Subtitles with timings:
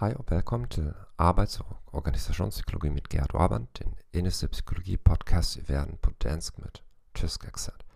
[0.00, 5.96] Hej og velkommen til Arbejds- og Organisationspsykologi med Gerd Orband, den eneste psykologi-podcast i verden
[6.02, 6.68] på dansk med
[7.14, 7.86] tysk accent.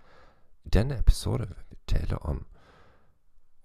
[0.65, 2.47] I denne episode vil vi tale om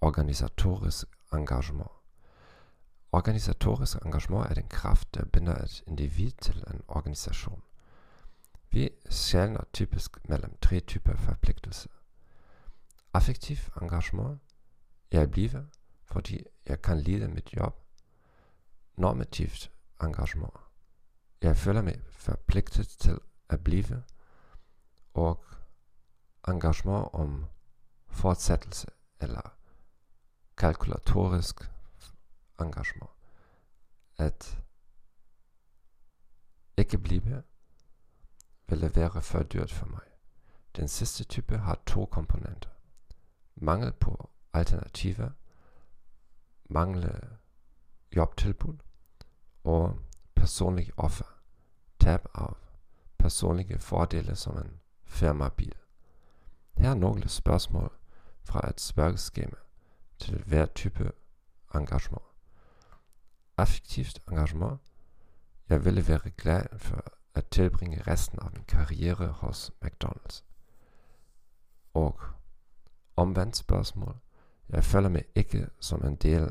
[0.00, 1.90] organisatorisk engagement.
[3.12, 7.62] Organisatorisk engagement er den kraft, der binder et individ til en organisation.
[8.70, 11.90] Vi skelner typisk mellem tre typer forpligtelser.
[13.12, 14.40] Affektiv engagement.
[15.12, 15.62] Jeg bliver,
[16.04, 17.85] fordi jeg kan lide mit job
[19.06, 19.70] normativt
[20.02, 20.54] engagement.
[21.42, 24.02] Jeg føler mig forpligtet til at blive,
[25.14, 25.44] og
[26.48, 27.46] engagement om
[28.08, 28.86] fortsættelse
[29.20, 29.56] eller
[30.56, 31.70] kalkulatorisk
[32.60, 33.10] engagement.
[34.18, 34.58] At
[36.76, 37.42] ikke blive
[38.68, 40.06] ville være for dyrt for mig.
[40.76, 42.70] Den sidste type har to komponenter.
[43.54, 45.30] Mangel på alternativer,
[46.64, 47.38] mangle
[48.16, 48.85] jobtilbud
[49.66, 49.98] og
[50.34, 51.24] personlig offer,
[52.00, 52.52] tab af
[53.18, 55.74] personlige fordele som en firmabil.
[56.76, 57.92] Her er nogle spørgsmål
[58.44, 59.56] fra et spørgeskema
[60.18, 61.12] til hver type
[61.74, 62.24] engagement.
[63.56, 64.80] Affektivt engagement.
[65.68, 70.42] Jeg ville være glad for at tilbringe resten af min karriere hos McDonald's.
[71.94, 72.20] Og
[73.16, 74.16] omvendt spørgsmål.
[74.68, 76.50] Jeg føler mig ikke som en del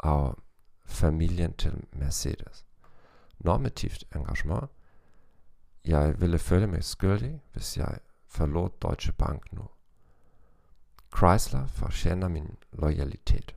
[0.00, 0.34] af
[0.84, 2.66] familien til Mercedes.
[3.38, 4.70] Normativt engagement.
[5.84, 9.68] Jeg ville føle mig skyldig, hvis jeg forlod Deutsche Bank nu.
[11.16, 13.56] Chrysler fortjener min loyalitet.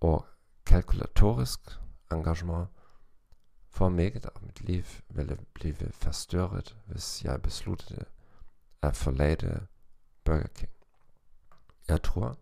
[0.00, 0.26] Og
[0.66, 1.60] kalkulatorisk
[2.12, 2.68] engagement
[3.68, 8.04] for meget af mit liv ville blive forstørret, hvis jeg besluttede
[8.82, 9.66] at forlade
[10.24, 10.72] Burger King.
[11.88, 12.38] Jeg tror,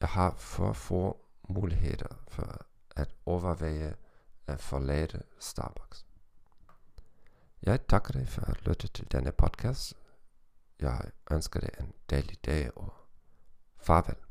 [0.00, 3.94] jeg har for få muligheder for at overveje
[4.46, 6.06] at forlade Starbucks.
[7.62, 9.94] Jeg takker dig for at lytte til denne podcast.
[10.80, 12.92] Jeg ønsker dig en dejlig dag og
[13.76, 14.25] farvel.